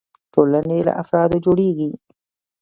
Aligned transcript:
ټولنې 0.33 0.79
له 0.87 0.93
افرادو 1.01 1.37
جوړيږي. 1.45 1.89